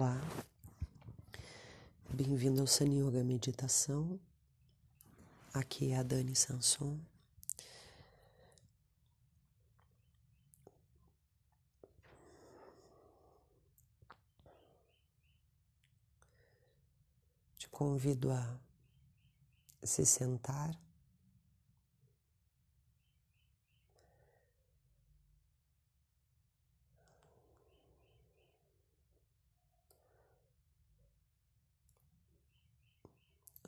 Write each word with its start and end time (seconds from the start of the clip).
Olá, 0.00 0.18
bem-vindo 2.08 2.62
ao 2.62 2.66
Sun 2.66 2.86
Yoga 2.86 3.22
Meditação. 3.22 4.18
Aqui 5.52 5.92
é 5.92 5.98
a 5.98 6.02
Dani 6.02 6.34
Sanson. 6.34 6.98
Te 17.58 17.68
convido 17.68 18.32
a 18.32 18.58
se 19.82 20.06
sentar. 20.06 20.74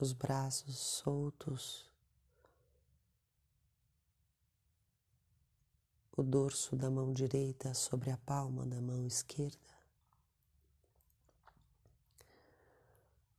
Os 0.02 0.12
braços 0.12 0.76
soltos, 0.76 1.88
o 6.16 6.24
dorso 6.24 6.74
da 6.74 6.90
mão 6.90 7.12
direita 7.12 7.72
sobre 7.72 8.10
a 8.10 8.16
palma 8.16 8.66
da 8.66 8.80
mão 8.80 9.06
esquerda, 9.06 9.56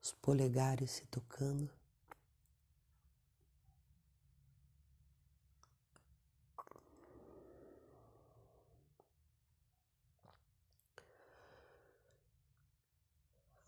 os 0.01 0.13
polegares 0.13 0.91
se 0.91 1.05
tocando. 1.07 1.69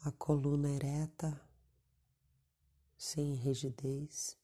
A 0.02 0.12
coluna 0.14 0.70
ereta 0.70 1.41
sem 3.06 3.36
rigidez. 3.36 4.36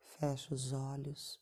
Fecha 0.00 0.54
os 0.54 0.72
olhos. 0.72 1.40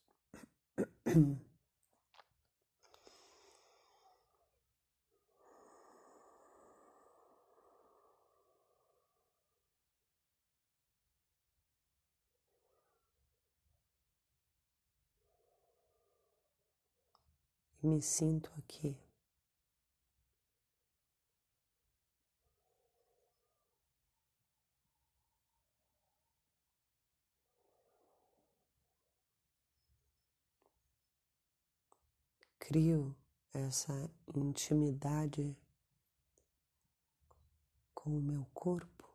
me 17.82 18.00
sinto 18.00 18.50
aqui. 18.58 19.05
Crio 32.66 33.14
essa 33.54 34.10
intimidade 34.34 35.56
com 37.94 38.18
o 38.18 38.20
meu 38.20 38.44
corpo. 38.52 39.08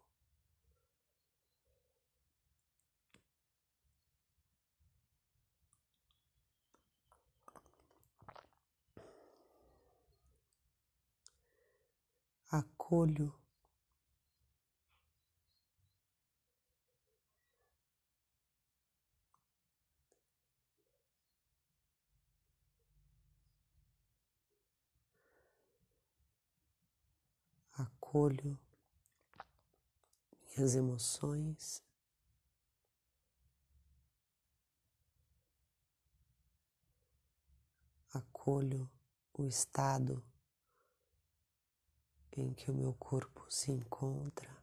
Acolho 12.50 13.41
acolho 28.12 28.60
minhas 30.58 30.76
emoções. 30.76 31.82
Acolho 38.14 38.92
o 39.34 39.46
estado 39.46 40.22
em 42.34 42.54
que 42.54 42.70
o 42.70 42.74
meu 42.74 42.94
corpo 42.96 43.50
se 43.50 43.72
encontra. 43.72 44.61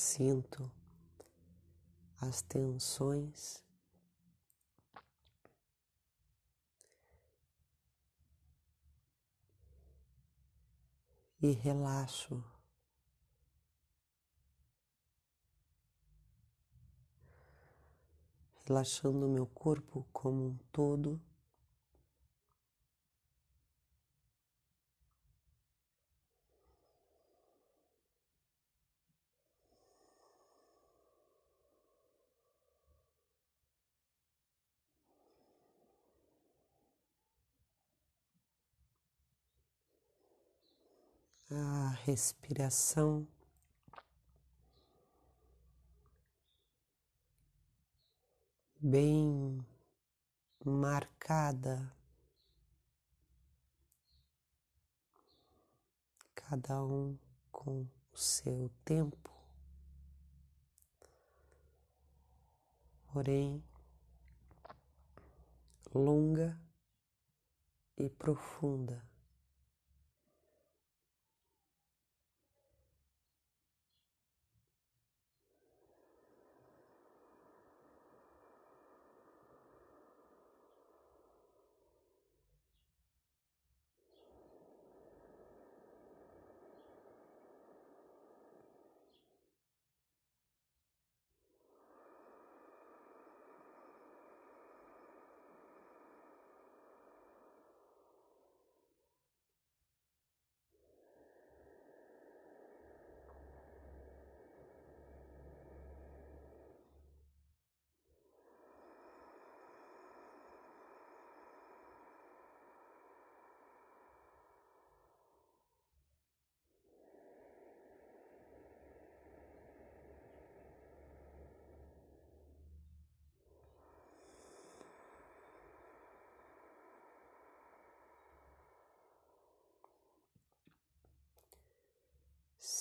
Sinto 0.00 0.70
as 2.20 2.40
tensões 2.40 3.64
e 11.42 11.50
relaxo. 11.50 12.44
Relaxando 18.66 19.28
meu 19.28 19.48
corpo 19.48 20.06
como 20.12 20.46
um 20.50 20.56
todo. 20.70 21.20
A 41.50 41.90
respiração. 42.04 43.26
Bem 48.80 49.66
marcada, 50.64 51.92
cada 56.34 56.84
um 56.84 57.18
com 57.50 57.88
o 58.12 58.16
seu 58.16 58.70
tempo, 58.84 59.30
porém 63.12 63.64
longa 65.92 66.60
e 67.96 68.08
profunda. 68.08 69.04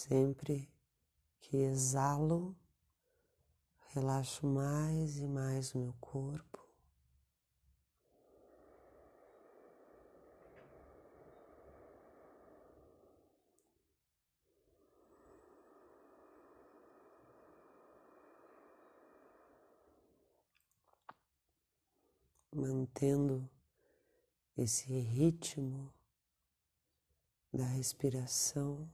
Sempre 0.07 0.71
que 1.41 1.57
exalo, 1.57 2.55
relaxo 3.89 4.47
mais 4.47 5.17
e 5.17 5.27
mais 5.27 5.75
o 5.75 5.79
meu 5.79 5.93
corpo. 5.99 6.65
Mantendo 22.55 23.49
esse 24.55 24.87
ritmo 25.01 25.93
da 27.51 27.65
respiração. 27.65 28.89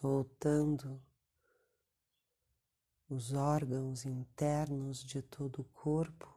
Soltando 0.00 1.02
os 3.08 3.32
órgãos 3.32 4.04
internos 4.04 5.02
de 5.02 5.22
todo 5.22 5.62
o 5.62 5.64
corpo 5.64 6.28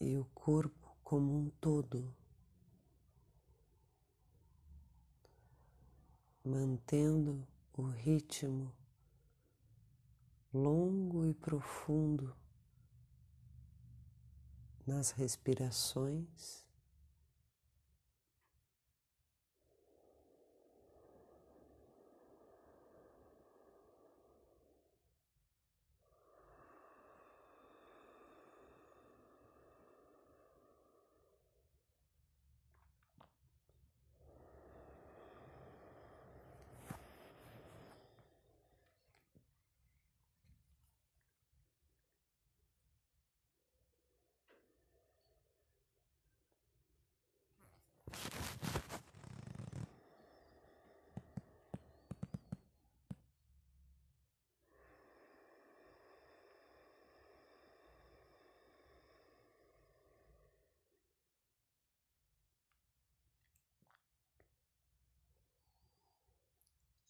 e 0.00 0.16
o 0.16 0.24
corpo 0.26 0.96
como 1.02 1.36
um 1.36 1.50
todo, 1.60 2.14
mantendo 6.44 7.44
o 7.76 7.88
ritmo 7.88 8.72
longo 10.54 11.26
e 11.26 11.34
profundo 11.34 12.36
nas 14.86 15.10
respirações. 15.10 16.69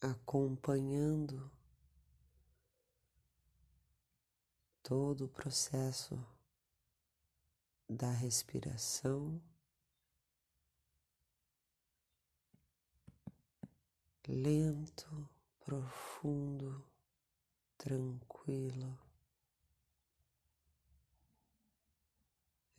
Acompanhando 0.01 1.51
todo 4.81 5.25
o 5.25 5.29
processo 5.29 6.19
da 7.87 8.09
respiração, 8.09 9.39
lento, 14.27 15.29
profundo, 15.59 16.83
tranquilo, 17.77 18.97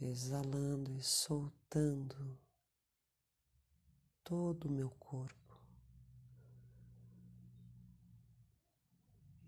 exalando 0.01 0.91
e 0.93 1.03
soltando 1.03 2.39
todo 4.25 4.67
o 4.67 4.73
meu 4.73 4.91
corpo. 4.91 5.42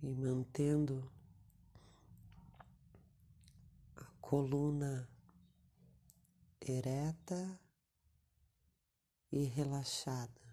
E 0.06 0.14
mantendo 0.14 1.10
a 3.96 4.04
coluna 4.20 5.08
ereta 6.60 7.58
e 9.32 9.44
relaxada. 9.44 10.43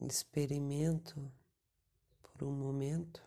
Experimento 0.00 1.32
por 2.22 2.44
um 2.44 2.52
momento, 2.52 3.22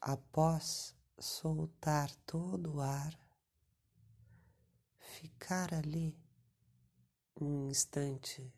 após 0.00 0.94
soltar 1.18 2.14
todo 2.26 2.76
o 2.76 2.80
ar, 2.80 3.16
ficar 4.98 5.72
ali 5.72 6.18
um 7.40 7.68
instante. 7.68 8.52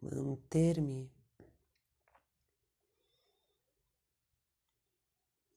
Manter-me 0.00 1.10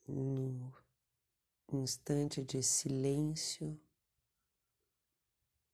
no 0.08 0.78
um 1.71 1.83
instante 1.83 2.43
de 2.43 2.63
silêncio, 2.63 3.79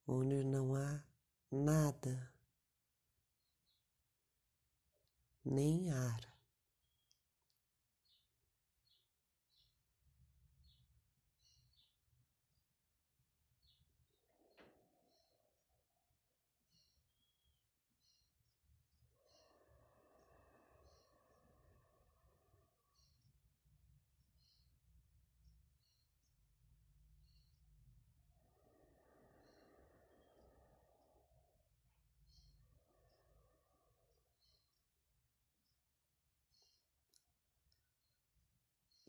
onde 0.08 0.44
não 0.44 0.76
há 0.76 1.04
nada, 1.52 2.32
nem 5.44 5.92
ar. 5.92 6.35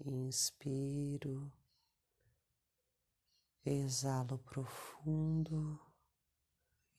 Inspiro, 0.09 1.53
exalo 3.65 4.39
profundo 4.39 5.81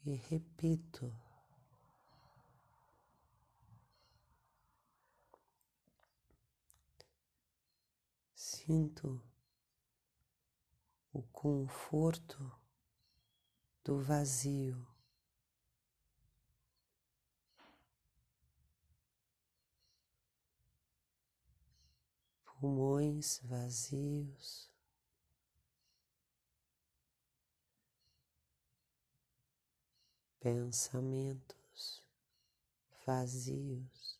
e 0.06 0.14
repito. 0.16 1.18
Sinto 8.36 9.24
o 11.14 11.22
conforto 11.32 12.60
do 13.86 14.02
vazio. 14.02 14.97
Pulmões 22.60 23.40
vazios. 23.44 24.72
Pensamentos 30.40 32.04
vazios. 33.06 34.17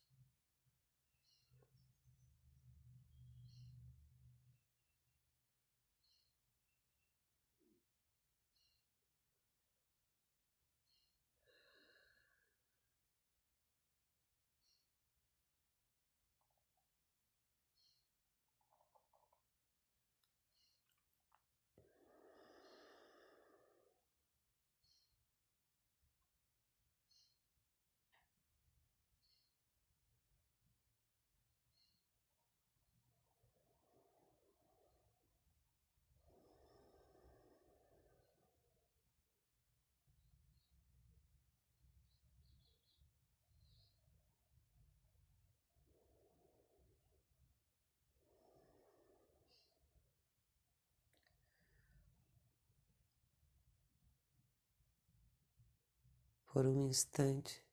Por 56.58 56.66
um 56.66 56.88
instante, 56.88 57.64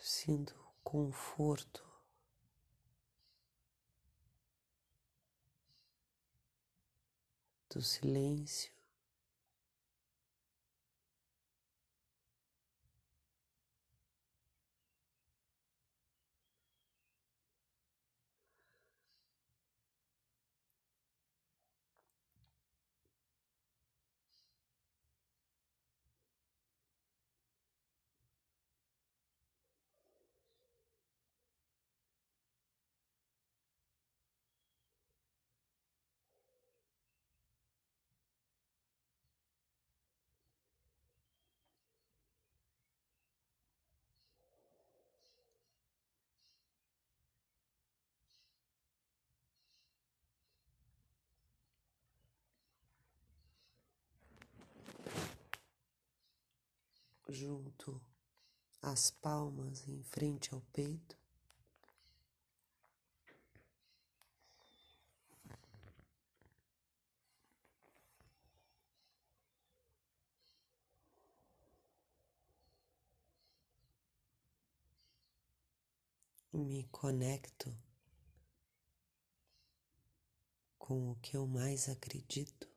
sinto 0.00 0.54
o 0.54 0.82
conforto 0.82 1.84
do 7.68 7.82
silêncio. 7.82 8.75
Junto 57.28 58.00
as 58.80 59.10
palmas 59.10 59.86
em 59.88 60.02
frente 60.02 60.54
ao 60.54 60.60
peito. 60.72 61.16
Me 76.52 76.84
conecto 76.84 77.76
com 80.78 81.10
o 81.10 81.16
que 81.16 81.36
eu 81.36 81.46
mais 81.46 81.88
acredito. 81.88 82.75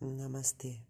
Namastê. 0.00 0.87